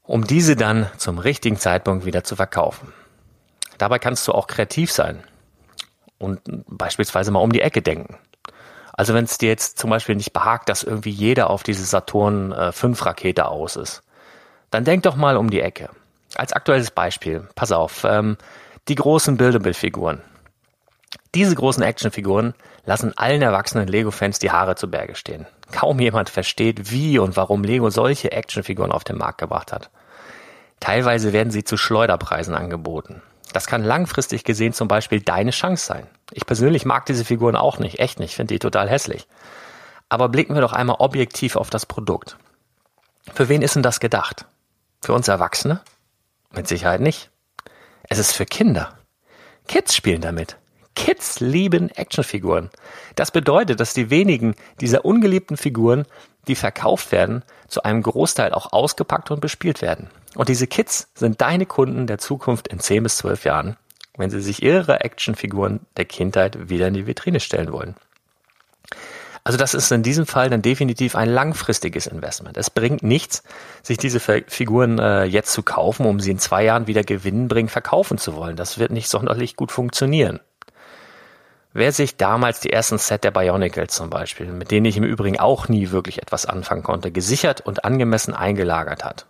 um 0.02 0.26
diese 0.26 0.56
dann 0.56 0.88
zum 0.99 1.18
richtigen 1.18 1.56
Zeitpunkt 1.56 2.04
wieder 2.04 2.25
zu 2.25 2.37
verkaufen. 2.37 2.92
Dabei 3.80 3.99
kannst 3.99 4.28
du 4.28 4.32
auch 4.32 4.46
kreativ 4.46 4.92
sein 4.92 5.22
und 6.18 6.42
beispielsweise 6.68 7.30
mal 7.30 7.40
um 7.40 7.50
die 7.50 7.62
Ecke 7.62 7.80
denken. 7.80 8.18
Also 8.92 9.14
wenn 9.14 9.25
es 9.25 9.38
dir 9.38 9.49
jetzt 9.49 9.78
zum 9.78 9.88
Beispiel 9.88 10.16
nicht 10.16 10.34
behagt, 10.34 10.68
dass 10.68 10.82
irgendwie 10.82 11.08
jeder 11.08 11.49
auf 11.49 11.62
diese 11.62 11.87
Saturn 11.87 12.52
äh, 12.52 12.72
5 12.72 13.06
Rakete 13.06 13.49
aus 13.49 13.76
ist, 13.76 14.02
dann 14.70 14.84
denk 14.84 15.04
doch 15.04 15.16
mal 15.16 15.38
um 15.38 15.49
die 15.49 15.62
Ecke. 15.62 15.88
Als 16.34 16.52
aktuelles 16.52 16.90
Beispiel, 16.90 17.49
pass 17.54 17.72
auf, 17.72 18.04
ähm, 18.04 18.37
die 18.88 18.96
großen 18.96 19.38
Buildable-Figuren. 19.38 20.20
Diese 21.34 21.54
großen 21.54 21.82
Actionfiguren 21.82 22.52
lassen 22.84 23.16
allen 23.16 23.40
erwachsenen 23.40 23.88
Lego-Fans 23.88 24.40
die 24.40 24.50
Haare 24.50 24.75
zu 24.75 24.90
Berge 24.90 25.14
stehen. 25.14 25.46
Kaum 25.72 26.00
jemand 26.00 26.28
versteht, 26.28 26.90
wie 26.90 27.18
und 27.18 27.34
warum 27.38 27.64
Lego 27.64 27.88
solche 27.88 28.30
Actionfiguren 28.30 28.92
auf 28.92 29.04
den 29.04 29.16
Markt 29.16 29.38
gebracht 29.38 29.72
hat. 29.72 29.88
Teilweise 30.80 31.32
werden 31.32 31.50
sie 31.50 31.64
zu 31.64 31.78
Schleuderpreisen 31.78 32.54
angeboten. 32.54 33.22
Das 33.52 33.66
kann 33.66 33.83
langfristig 33.83 34.45
gesehen 34.45 34.73
zum 34.73 34.88
Beispiel 34.88 35.21
deine 35.21 35.50
Chance 35.50 35.85
sein. 35.85 36.07
Ich 36.33 36.47
persönlich 36.47 36.85
mag 36.85 37.07
diese 37.07 37.25
Figuren 37.25 37.57
auch 37.57 37.78
nicht, 37.78 37.99
echt 37.99 38.21
nicht, 38.21 38.35
finde 38.35 38.54
die 38.54 38.59
total 38.59 38.88
hässlich. 38.88 39.26
Aber 40.09 40.28
blicken 40.28 40.54
wir 40.54 40.61
doch 40.61 40.73
einmal 40.73 40.97
objektiv 40.99 41.57
auf 41.57 41.71
das 41.71 41.87
Produkt. 41.87 42.37
Für 43.35 43.49
wen 43.49 43.62
ist 43.62 43.75
denn 43.75 43.83
das 43.83 44.00
gedacht? 44.00 44.47
Für 45.00 45.14
uns 45.14 45.28
Erwachsene? 45.28 45.80
Mit 46.52 46.69
Sicherheit 46.69 47.00
nicht. 47.00 47.30
Es 48.09 48.19
ist 48.19 48.33
für 48.33 48.47
Kinder. 48.47 48.99
Kids 49.69 49.95
spielen 49.95 50.21
damit. 50.21 50.57
Kids 50.97 51.40
lieben 51.40 51.90
Actionfiguren. 51.90 52.71
Das 53.14 53.30
bedeutet, 53.30 53.80
dass 53.80 53.95
die 53.95 54.11
wenigen 54.11 54.54
dieser 54.80 55.04
ungeliebten 55.04 55.57
Figuren, 55.57 56.07
die 56.49 56.57
verkauft 56.57 57.12
werden, 57.12 57.45
zu 57.69 57.83
einem 57.85 58.02
Großteil 58.02 58.52
auch 58.52 58.73
ausgepackt 58.73 59.30
und 59.30 59.40
bespielt 59.40 59.80
werden. 59.80 60.11
Und 60.34 60.49
diese 60.49 60.66
Kids 60.66 61.08
sind 61.14 61.40
deine 61.40 61.66
Kunden 61.66 62.06
der 62.06 62.18
Zukunft 62.18 62.68
in 62.68 62.78
10 62.78 63.02
bis 63.02 63.16
12 63.18 63.44
Jahren, 63.44 63.76
wenn 64.16 64.30
sie 64.30 64.40
sich 64.40 64.62
ihre 64.62 65.00
Actionfiguren 65.00 65.80
der 65.96 66.04
Kindheit 66.04 66.68
wieder 66.68 66.88
in 66.88 66.94
die 66.94 67.06
Vitrine 67.06 67.40
stellen 67.40 67.72
wollen. 67.72 67.96
Also 69.42 69.58
das 69.58 69.72
ist 69.72 69.90
in 69.90 70.02
diesem 70.02 70.26
Fall 70.26 70.50
dann 70.50 70.60
definitiv 70.60 71.16
ein 71.16 71.28
langfristiges 71.28 72.06
Investment. 72.06 72.56
Es 72.56 72.68
bringt 72.68 73.02
nichts, 73.02 73.42
sich 73.82 73.96
diese 73.96 74.20
Figuren 74.20 74.99
äh, 74.99 75.25
jetzt 75.25 75.52
zu 75.52 75.62
kaufen, 75.62 76.04
um 76.04 76.20
sie 76.20 76.30
in 76.30 76.38
zwei 76.38 76.64
Jahren 76.64 76.87
wieder 76.87 77.02
gewinnbringend 77.02 77.70
verkaufen 77.70 78.18
zu 78.18 78.37
wollen. 78.37 78.56
Das 78.56 78.78
wird 78.78 78.90
nicht 78.90 79.08
sonderlich 79.08 79.56
gut 79.56 79.72
funktionieren. 79.72 80.40
Wer 81.72 81.92
sich 81.92 82.16
damals 82.16 82.61
die 82.61 82.72
ersten 82.72 82.98
Set 82.98 83.24
der 83.24 83.31
Bionicles 83.31 83.94
zum 83.94 84.11
Beispiel, 84.11 84.46
mit 84.46 84.70
denen 84.70 84.87
ich 84.87 84.96
im 84.96 85.05
Übrigen 85.05 85.38
auch 85.38 85.68
nie 85.68 85.90
wirklich 85.90 86.20
etwas 86.20 86.44
anfangen 86.44 86.83
konnte, 86.83 87.12
gesichert 87.12 87.61
und 87.61 87.85
angemessen 87.85 88.35
eingelagert 88.35 89.05
hat, 89.05 89.26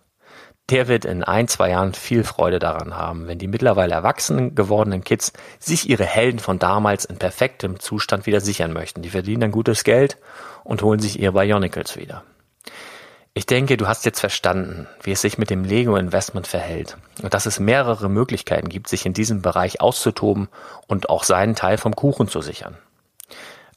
der 0.71 0.87
wird 0.87 1.05
in 1.05 1.23
ein, 1.23 1.47
zwei 1.47 1.69
Jahren 1.71 1.93
viel 1.93 2.23
Freude 2.23 2.59
daran 2.59 2.95
haben, 2.95 3.27
wenn 3.27 3.37
die 3.37 3.47
mittlerweile 3.47 3.93
erwachsenen 3.93 4.55
gewordenen 4.55 5.03
Kids 5.03 5.33
sich 5.59 5.89
ihre 5.89 6.05
Helden 6.05 6.39
von 6.39 6.59
damals 6.59 7.05
in 7.05 7.17
perfektem 7.17 7.79
Zustand 7.79 8.25
wieder 8.25 8.39
sichern 8.39 8.71
möchten. 8.71 9.01
Die 9.01 9.09
verdienen 9.09 9.41
dann 9.41 9.51
gutes 9.51 9.83
Geld 9.83 10.17
und 10.63 10.81
holen 10.81 10.99
sich 10.99 11.19
ihre 11.19 11.33
Bionicles 11.33 11.97
wieder. 11.97 12.23
Ich 13.33 13.45
denke, 13.45 13.77
du 13.77 13.87
hast 13.87 14.05
jetzt 14.05 14.19
verstanden, 14.19 14.87
wie 15.03 15.11
es 15.11 15.21
sich 15.21 15.37
mit 15.37 15.49
dem 15.49 15.63
Lego 15.63 15.95
Investment 15.95 16.47
verhält 16.47 16.97
und 17.21 17.33
dass 17.33 17.45
es 17.45 17.59
mehrere 17.59 18.09
Möglichkeiten 18.09 18.67
gibt, 18.67 18.87
sich 18.87 19.05
in 19.05 19.13
diesem 19.13 19.41
Bereich 19.41 19.81
auszutoben 19.81 20.49
und 20.87 21.09
auch 21.09 21.23
seinen 21.23 21.55
Teil 21.55 21.77
vom 21.77 21.95
Kuchen 21.95 22.27
zu 22.27 22.41
sichern. 22.41 22.77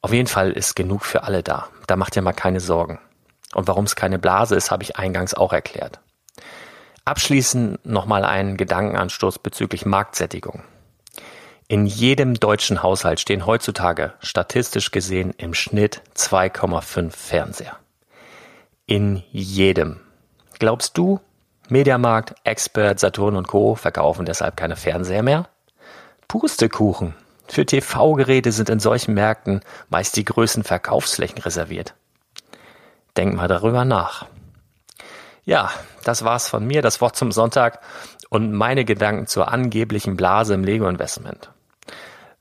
Auf 0.00 0.12
jeden 0.12 0.28
Fall 0.28 0.52
ist 0.52 0.76
genug 0.76 1.04
für 1.04 1.22
alle 1.22 1.42
da. 1.42 1.68
Da 1.87 1.96
macht 1.96 2.14
ihr 2.14 2.22
mal 2.22 2.33
keine 2.33 2.61
Sorgen. 2.61 2.98
Und 3.54 3.68
warum 3.68 3.85
es 3.85 3.96
keine 3.96 4.18
Blase 4.18 4.57
ist, 4.57 4.70
habe 4.70 4.83
ich 4.83 4.96
eingangs 4.96 5.35
auch 5.35 5.52
erklärt. 5.52 6.00
Abschließend 7.05 7.85
nochmal 7.85 8.25
einen 8.25 8.57
Gedankenanstoß 8.57 9.38
bezüglich 9.40 9.85
Marktsättigung. 9.85 10.62
In 11.69 11.87
jedem 11.87 12.35
deutschen 12.35 12.83
Haushalt 12.83 13.21
stehen 13.21 13.47
heutzutage 13.47 14.14
statistisch 14.21 14.90
gesehen 14.90 15.35
im 15.37 15.55
Schnitt 15.55 16.03
2,5 16.17 17.11
Fernseher. 17.11 17.77
In 18.87 19.23
jedem. 19.31 20.01
Glaubst 20.59 20.97
du, 20.97 21.21
Mediamarkt, 21.69 22.35
Expert, 22.45 23.01
Saturn 23.01 23.37
und 23.37 23.49
Co. 23.49 23.75
verkaufen 23.75 24.27
deshalb 24.27 24.57
keine 24.57 24.77
Fernseher 24.77 25.23
mehr? 25.23 25.49
Pustekuchen. 26.29 27.14
Für 27.49 27.64
TV-Geräte 27.64 28.53
sind 28.53 28.69
in 28.69 28.81
solchen 28.81 29.14
Märkten 29.14 29.61
meist 29.88 30.17
die 30.17 30.25
größten 30.25 30.64
Verkaufsflächen 30.64 31.38
reserviert. 31.38 31.95
Denk 33.17 33.35
mal 33.35 33.49
darüber 33.49 33.85
nach. 33.85 34.27
Ja, 35.44 35.70
das 36.04 36.24
war's 36.24 36.48
von 36.48 36.66
mir, 36.66 36.80
das 36.83 37.00
Wort 37.00 37.16
zum 37.16 37.33
Sonntag 37.33 37.80
und 38.30 38.52
meine 38.52 38.85
Gedanken 38.85 39.26
zur 39.26 39.50
angeblichen 39.52 40.16
Blase 40.16 40.54
im 40.54 40.62
Lego-Investment. 40.64 41.50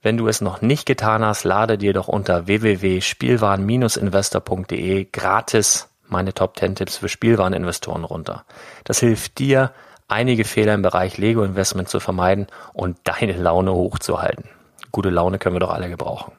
Wenn 0.02 0.18
du 0.18 0.28
es 0.28 0.42
noch 0.42 0.62
nicht 0.62 0.86
getan 0.86 1.24
hast, 1.24 1.44
lade 1.44 1.78
dir 1.78 1.94
doch 1.94 2.08
unter 2.08 2.48
www.spielwaren-investor.de 2.48 5.08
gratis 5.12 5.90
meine 6.08 6.34
Top 6.34 6.58
10 6.58 6.76
Tipps 6.76 6.98
für 6.98 7.10
Spielwareninvestoren 7.10 8.04
runter. 8.04 8.46
Das 8.84 9.00
hilft 9.00 9.40
dir, 9.40 9.72
einige 10.08 10.46
Fehler 10.46 10.74
im 10.74 10.82
Bereich 10.82 11.18
Lego 11.18 11.44
Investment 11.44 11.90
zu 11.90 12.00
vermeiden 12.00 12.48
und 12.74 12.98
deine 13.04 13.34
Laune 13.34 13.74
hochzuhalten. 13.74 14.46
Gute 14.92 15.10
Laune 15.10 15.40
können 15.40 15.56
wir 15.56 15.62
doch 15.62 15.74
alle 15.74 15.90
gebrauchen. 15.90 16.34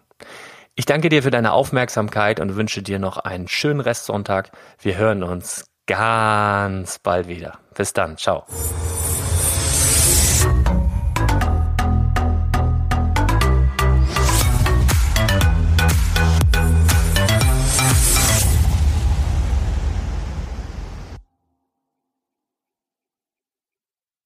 Ich 0.76 0.86
danke 0.86 1.08
dir 1.08 1.22
für 1.22 1.30
deine 1.30 1.52
Aufmerksamkeit 1.52 2.40
und 2.40 2.56
wünsche 2.56 2.82
dir 2.82 2.98
noch 2.98 3.18
einen 3.18 3.48
schönen 3.48 3.80
Restsonntag. 3.80 4.50
Wir 4.80 4.96
hören 4.96 5.22
uns 5.22 5.64
ganz 5.86 6.98
bald 6.98 7.28
wieder. 7.28 7.58
Bis 7.74 7.92
dann. 7.92 8.16
Ciao. 8.16 8.46